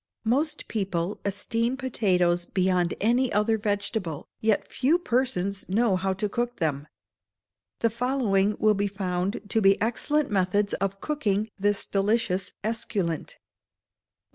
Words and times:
Most 0.25 0.67
people 0.67 1.21
esteem 1.23 1.77
potatoes 1.77 2.47
beyond 2.47 2.95
any 2.99 3.31
other 3.31 3.55
vegetable, 3.55 4.25
yet 4.39 4.67
few 4.67 4.97
persons 4.97 5.69
know 5.69 5.95
how 5.95 6.11
to 6.13 6.27
cook 6.27 6.55
them. 6.57 6.87
The 7.81 7.91
following 7.91 8.55
will 8.57 8.73
be 8.73 8.87
found 8.87 9.41
to 9.49 9.61
be 9.61 9.79
excellent 9.79 10.31
methods 10.31 10.73
of 10.73 11.01
cooking 11.01 11.49
this 11.59 11.85
delicious 11.85 12.51
esculent. 12.63 13.37
1104. 13.37 13.39